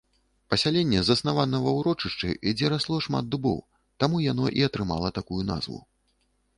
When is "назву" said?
5.53-5.79